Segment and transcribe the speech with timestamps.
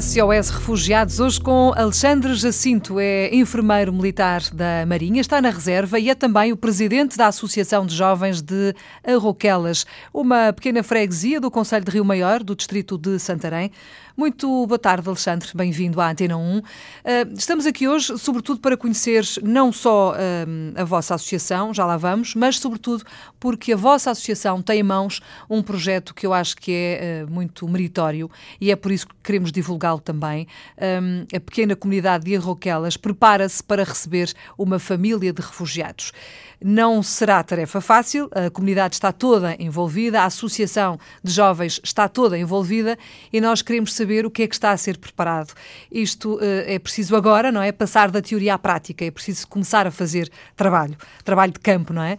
[0.00, 6.10] SOS Refugiados, hoje com Alexandre Jacinto, é enfermeiro militar da Marinha, está na reserva e
[6.10, 8.74] é também o presidente da Associação de Jovens de
[9.06, 13.70] Arroquelas, uma pequena freguesia do Conselho de Rio Maior, do distrito de Santarém.
[14.16, 16.62] Muito boa tarde, Alexandre, bem-vindo à Antena 1.
[17.04, 21.96] Eh, estamos aqui hoje, sobretudo, para conhecer não só eh, a vossa associação, já lá
[21.96, 23.02] vamos, mas, sobretudo,
[23.40, 27.26] porque a vossa associação tem em mãos um projeto que eu acho que é eh,
[27.28, 29.50] muito meritório e é por isso que queremos
[29.84, 30.46] divulgá-lo também.
[31.34, 36.12] A pequena comunidade de Arroquelas prepara-se para receber uma família de refugiados.
[36.62, 42.38] Não será tarefa fácil, a comunidade está toda envolvida, a associação de jovens está toda
[42.38, 42.96] envolvida
[43.32, 45.52] e nós queremos saber o que é que está a ser preparado.
[45.92, 47.70] Isto uh, é preciso agora, não é?
[47.70, 52.02] Passar da teoria à prática, é preciso começar a fazer trabalho, trabalho de campo, não
[52.02, 52.16] é?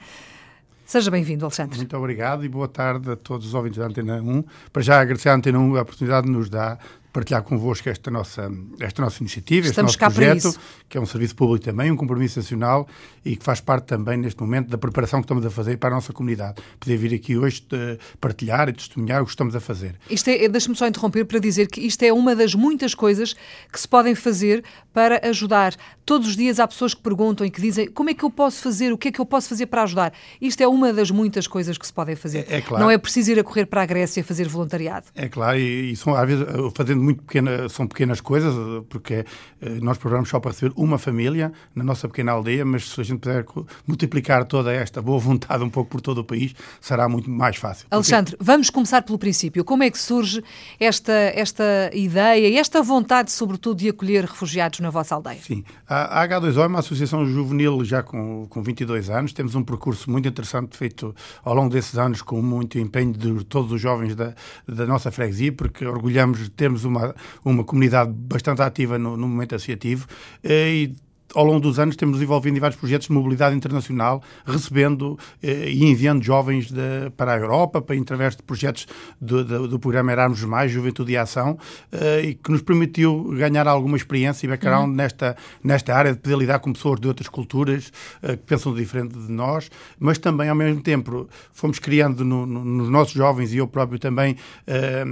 [0.85, 1.77] Seja bem-vindo, Alexandre.
[1.77, 4.43] Muito obrigado e boa tarde a todos os ouvintes da Antena 1.
[4.71, 6.77] Para já agradecer à Antena 1 a oportunidade de nos dar
[7.15, 11.33] partilhar convosco esta nossa, esta nossa iniciativa, Estamos este nosso projeto, que é um serviço
[11.33, 12.85] público também, um compromisso nacional
[13.23, 15.95] e que faz parte também, neste momento, da preparação que estamos a fazer para a
[15.95, 16.61] nossa comunidade.
[16.77, 19.95] Poder vir aqui hoje eh, partilhar e testemunhar o que estamos a fazer.
[20.09, 23.33] Isto é, deixa-me só interromper para dizer que isto é uma das muitas coisas
[23.71, 24.61] que se podem fazer
[24.93, 25.73] para ajudar.
[26.05, 28.61] Todos os dias há pessoas que perguntam e que dizem como é que eu posso
[28.61, 30.13] fazer, o que é que eu posso fazer para ajudar.
[30.41, 32.45] Isto é uma das muitas coisas que se podem fazer.
[32.49, 32.83] É, é claro.
[32.83, 35.07] Não é preciso ir a correr para a Grécia fazer voluntariado.
[35.15, 38.53] É claro, e, e são, às vezes, fazendo muito pequena, são pequenas coisas,
[38.89, 39.25] porque
[39.61, 43.03] eh, nós programamos só para receber uma família na nossa pequena aldeia, mas se a
[43.03, 43.45] gente puder
[43.87, 47.87] multiplicar toda esta boa vontade um pouco por todo o país, será muito mais fácil.
[47.91, 48.43] Alexandre, porque...
[48.43, 49.63] vamos começar pelo princípio.
[49.63, 50.43] Como é que surge
[50.79, 55.39] esta, esta ideia e esta vontade, sobretudo, de acolher refugiados na vossa aldeia?
[55.41, 55.63] Sim.
[55.87, 59.33] A H2O é uma associação juvenil já com, com 22 anos.
[59.33, 63.71] Temos um percurso muito interessante feito ao longo desses anos com muito empenho de todos
[63.71, 64.33] os jovens da,
[64.67, 66.94] da nossa freguesia, porque orgulhamos de termos uma,
[67.43, 70.07] uma comunidade bastante ativa no, no momento associativo
[70.43, 70.95] eh, e
[71.33, 75.83] ao longo dos anos temos desenvolvido em vários projetos de mobilidade internacional, recebendo eh, e
[75.85, 78.87] enviando jovens de, para a Europa, para, através de projetos
[79.19, 81.57] do, do, do programa Erasmus Mais, Juventude e Ação,
[81.91, 84.95] eh, e que nos permitiu ganhar alguma experiência e background uhum.
[84.95, 87.91] nesta, nesta área de poder lidar com pessoas de outras culturas
[88.21, 89.69] eh, que pensam diferente de nós,
[89.99, 93.99] mas também, ao mesmo tempo, fomos criando no, no, nos nossos jovens e eu próprio
[93.99, 94.37] também
[94.67, 95.03] eh,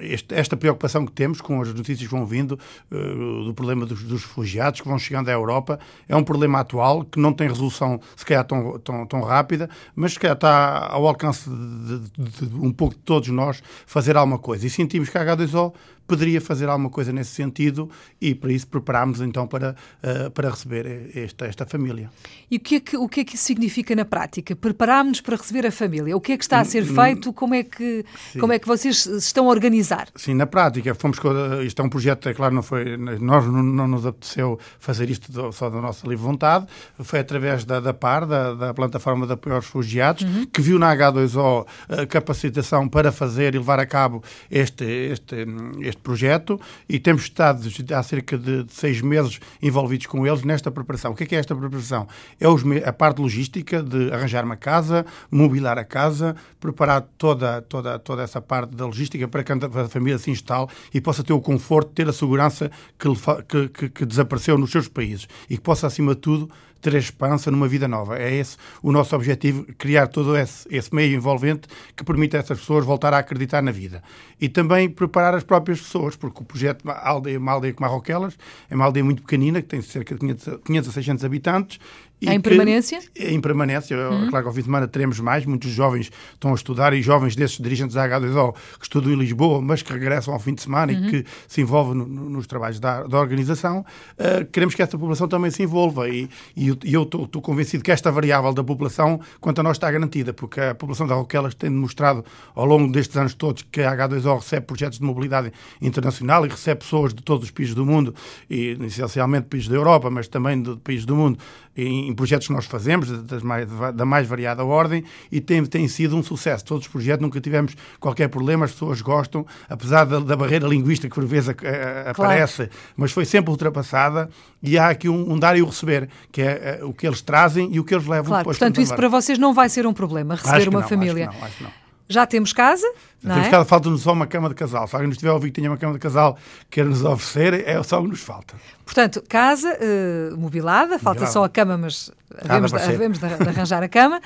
[0.00, 2.58] este, esta preocupação que temos com as notícias que vão vindo
[2.90, 2.96] eh,
[3.44, 5.78] do problema dos, dos refugiados que vão chegando à Europa Europa.
[6.08, 10.16] É um problema atual que não tem resolução, se calhar, tão, tão, tão rápida, mas
[10.18, 14.66] calhar está ao alcance de, de, de um pouco de todos nós fazer alguma coisa.
[14.66, 15.72] E sentimos que a H2O
[16.06, 21.10] poderia fazer alguma coisa nesse sentido e para isso preparámos então para, uh, para receber
[21.14, 22.10] esta, esta família.
[22.50, 24.54] E o que, é que, o que é que isso significa na prática?
[24.54, 26.16] Preparámos-nos para receber a família.
[26.16, 27.32] O que é que está a ser hum, hum, feito?
[27.32, 28.04] Como é que,
[28.38, 30.08] como é que vocês se estão a organizar?
[30.16, 31.18] Sim, na prática, fomos,
[31.64, 35.32] isto é um projeto, é claro, não foi, nós não, não nos apeteceu fazer isto
[35.32, 36.66] do, só da nossa livre vontade,
[37.00, 40.46] foi através da, da PAR, da, da Plataforma de Apoio aos Refugiados, uhum.
[40.46, 45.46] que viu na H2O a capacitação para fazer e levar a cabo este, este,
[45.80, 50.70] este este projeto e temos estado há cerca de seis meses envolvidos com eles nesta
[50.70, 51.12] preparação.
[51.12, 52.06] O que é, que é esta preparação?
[52.40, 58.22] É a parte logística de arranjar uma casa, mobilar a casa, preparar toda, toda, toda
[58.22, 61.92] essa parte da logística para que a família se instale e possa ter o conforto,
[61.92, 66.20] ter a segurança que, que, que desapareceu nos seus países e que possa, acima de
[66.20, 66.50] tudo,
[66.84, 68.18] ter a esperança numa vida nova.
[68.18, 72.60] É esse o nosso objetivo, criar todo esse, esse meio envolvente que permita a essas
[72.60, 74.02] pessoas voltar a acreditar na vida.
[74.38, 78.36] E também preparar as próprias pessoas, porque o projeto uma aldeia, uma aldeia como Marroquelas
[78.68, 81.80] é uma aldeia muito pequenina, que tem cerca de 500, 500 a 600 habitantes,
[82.22, 83.00] em permanência?
[83.16, 83.96] Em permanência.
[83.96, 84.30] Uhum.
[84.30, 85.44] Claro que ao fim de semana teremos mais.
[85.44, 89.60] Muitos jovens estão a estudar e jovens desses dirigentes da H2O que estudam em Lisboa,
[89.60, 91.06] mas que regressam ao fim de semana uhum.
[91.06, 93.84] e que se envolvem no, no, nos trabalhos da, da organização.
[94.18, 98.10] Uh, queremos que esta população também se envolva e, e eu estou convencido que esta
[98.10, 102.24] variável da população, quanto a nós, está garantida, porque a população da Roquelas tem demonstrado
[102.54, 106.80] ao longo destes anos todos que a H2O recebe projetos de mobilidade internacional e recebe
[106.80, 108.14] pessoas de todos os países do mundo,
[108.48, 111.38] e essencialmente países da Europa, mas também de países do mundo,
[111.76, 113.08] em, em projetos que nós fazemos,
[113.42, 116.64] mais, da mais variada ordem, e tem, tem sido um sucesso.
[116.64, 121.08] Todos os projetos, nunca tivemos qualquer problema, as pessoas gostam, apesar da, da barreira linguística
[121.08, 122.70] que por vezes a, a, aparece, claro.
[122.96, 124.28] mas foi sempre ultrapassada,
[124.62, 127.20] e há aqui um, um dar e o receber, que é, é o que eles
[127.20, 128.58] trazem e o que eles levam claro, depois.
[128.58, 131.28] Portanto, isso para vocês não vai ser um problema, receber uma não, família.
[131.28, 131.84] Acho que não, acho que não.
[132.08, 132.86] Já temos casa?
[133.24, 133.58] Não Temos é?
[133.58, 134.86] que falta-nos só uma cama de casal.
[134.86, 136.36] Se alguém nos tiver a ouvir que tenha uma cama de casal
[136.70, 138.54] queira nos oferecer, é só o que nos falta.
[138.84, 141.32] Portanto, casa eh, mobilada, falta Mobilada.
[141.32, 142.10] só a cama, mas
[142.46, 144.20] havemos, de, havemos de, arranjar a cama.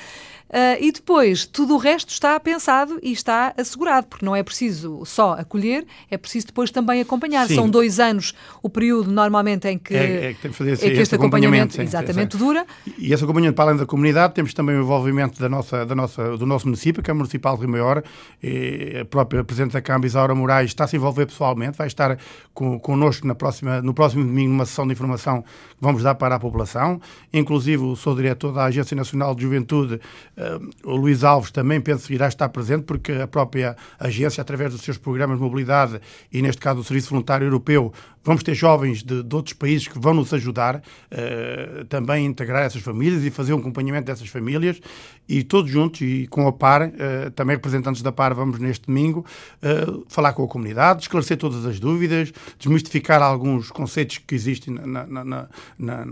[0.50, 5.04] Ah, e depois, tudo o resto está pensado e está assegurado, porque não é preciso
[5.04, 7.46] só acolher, é preciso depois também acompanhar.
[7.46, 7.54] Sim.
[7.56, 11.02] São dois anos o período normalmente em que, É- é que esse- em que esse
[11.02, 12.38] este acompanhamento, acompanhamento, sim, exatamente sim.
[12.42, 12.66] dura.
[12.96, 16.36] E esse acompanhamento para além da comunidade, temos também o envolvimento da nossa, da nossa,
[16.38, 18.02] do nosso município, que é o Municipal de Rio Maior.
[18.42, 22.18] E a própria Presidente da Câmara, Isaura Moraes, está a se envolver pessoalmente, vai estar
[22.54, 25.48] com, connosco na próxima, no próximo domingo numa sessão de informação que
[25.80, 27.00] vamos dar para a população.
[27.32, 30.00] Inclusive, sou diretor da Agência Nacional de Juventude,
[30.36, 34.72] eh, o Luís Alves, também penso que irá estar presente, porque a própria agência, através
[34.72, 36.00] dos seus programas de mobilidade
[36.32, 37.92] e, neste caso, o Serviço Voluntário Europeu,
[38.28, 42.62] vamos ter jovens de, de outros países que vão nos ajudar eh, também a integrar
[42.62, 44.78] essas famílias e fazer um acompanhamento dessas famílias.
[45.26, 49.24] E todos juntos e com a PAR, eh, também representantes da PAR, vamos neste domingo
[49.62, 55.06] eh, falar com a comunidade, esclarecer todas as dúvidas, desmistificar alguns conceitos que existem na,
[55.06, 56.04] na, na,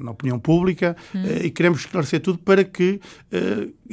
[0.00, 3.00] na, opinião pública eh, e queremos esclarecer tudo para que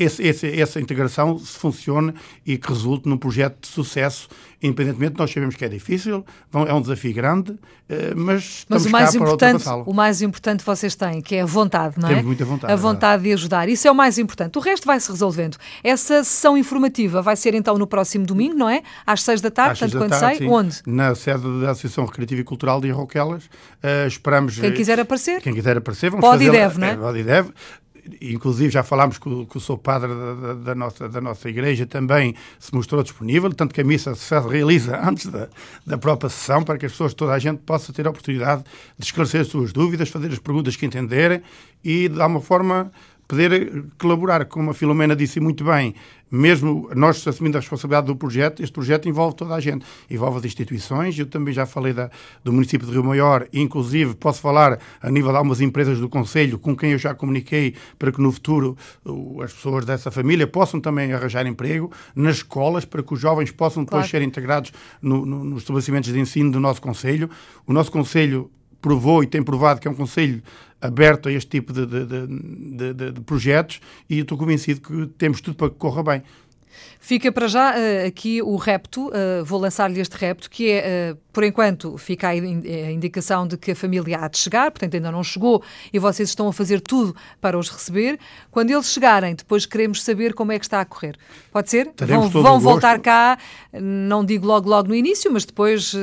[0.04, 2.14] esse- esse- essa integração se funcione
[2.46, 4.28] e que resulte num projeto de sucesso,
[4.62, 7.56] independentemente, nós sabemos que é difícil, vão- é um desafio grande,
[7.88, 11.96] eh, mas Mas o mais, importante, o mais importante vocês têm, que é a vontade,
[11.98, 12.12] não é?
[12.12, 13.70] Temos muita vontade, A é vontade de ajudar.
[13.70, 14.58] Isso é o mais importante.
[14.58, 15.58] O resto vai-se resolvendo.
[15.84, 18.82] Essa sessão informativa vai ser então no próximo domingo, não é?
[19.06, 20.36] Às seis da tarde, tanto quanto sei.
[20.36, 20.82] sim, Onde?
[20.86, 23.50] Na sede da Associação Recreativa e Cultural de Roquelas.
[23.82, 24.60] Eh, esperamos.
[24.60, 25.42] Quem eh, quiser aparecer.
[25.42, 26.96] Quem quiser aparecer, vamos Pode e fazer- deve, não é?
[26.98, 27.50] Pode e deve.
[28.22, 31.86] Inclusive, já falámos o, que o seu padre da, da- da nossa, da nossa igreja
[31.86, 35.48] também se mostrou disponível, tanto que a missa se realiza antes da,
[35.86, 38.64] da própria sessão, para que as pessoas, toda a gente, possa ter a oportunidade
[38.98, 41.42] de esclarecer as suas dúvidas, fazer as perguntas que entenderem
[41.84, 42.92] e, de alguma forma,
[43.30, 44.44] poder colaborar.
[44.46, 45.94] Como a Filomena disse muito bem,
[46.32, 50.46] mesmo nós assumindo a responsabilidade do projeto, este projeto envolve toda a gente, envolve as
[50.46, 52.10] instituições, eu também já falei da,
[52.44, 56.58] do município de Rio Maior, inclusive posso falar a nível de algumas empresas do Conselho,
[56.58, 58.76] com quem eu já comuniquei, para que no futuro
[59.44, 63.84] as pessoas dessa família possam também arranjar emprego nas escolas, para que os jovens possam
[63.84, 64.10] depois Claro.
[64.10, 64.72] ser integrados
[65.02, 67.30] no- no- nos estabelecimentos de ensino do nosso Conselho.
[67.68, 68.50] O nosso Conselho
[68.82, 70.42] provou e tem provado que é um Conselho
[70.82, 75.56] aberto a este tipo de, de- de- de- projetos e estou convencido que temos tudo
[75.56, 76.24] para que corra bem.
[77.00, 81.16] Fica para já eh, aqui o repto, eh, vou lançar-lhe este repto, que é, eh,
[81.32, 84.96] por enquanto, fica a, in- a indicação de que a família há de chegar, portanto
[84.96, 88.20] ainda não chegou e vocês estão a fazer tudo para os receber.
[88.52, 91.16] Quando eles chegarem, depois queremos saber como é que está a correr.
[91.52, 91.88] Pode ser?
[91.96, 93.38] Teremos vão vão voltar cá,
[93.74, 95.96] não digo logo logo no início, mas depois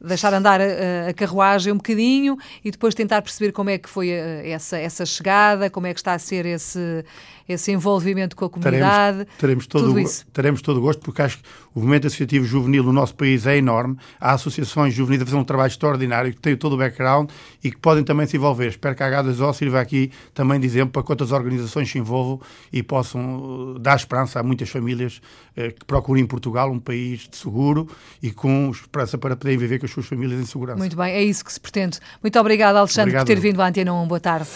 [0.00, 4.10] deixar andar a, a carruagem um bocadinho e depois tentar perceber como é que foi
[4.10, 7.04] essa, essa chegada, como é que está a ser esse,
[7.48, 9.18] esse envolvimento com a comunidade.
[9.38, 10.21] Teremos, teremos, todo tudo o, isso.
[10.32, 13.56] Teremos todo o gosto, porque acho que o movimento associativo juvenil no nosso país é
[13.56, 13.96] enorme.
[14.20, 17.30] Há associações juvenis a fazer um trabalho extraordinário, que têm todo o background
[17.62, 18.68] e que podem também se envolver.
[18.68, 22.40] Espero que a H2O sirva aqui também de exemplo para que outras organizações se envolvam
[22.72, 25.20] e possam eh, dar esperança a muitas famílias
[25.56, 27.88] eh, que procurem em Portugal um país de seguro
[28.22, 30.78] e com esperança para poderem viver com as suas famílias em segurança.
[30.78, 31.98] Muito bem, é isso que se pretende.
[32.22, 33.26] Muito obrigada, Alexandre, Obrigado.
[33.26, 34.06] por ter vindo à Antena 1.
[34.06, 34.48] Boa tarde.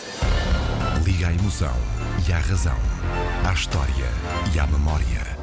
[1.04, 1.74] Liga à emoção
[2.28, 2.76] e à razão,
[3.48, 4.06] à história
[4.54, 5.35] e à memória.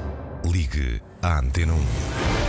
[0.46, 2.43] Ligue à Antena 1.